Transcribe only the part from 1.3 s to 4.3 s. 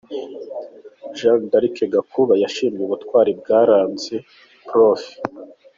D’Arc Gakuba yashimye ubutwari bwaranze